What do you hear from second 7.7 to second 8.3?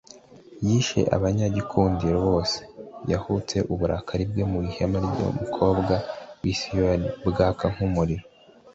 nk’umuriro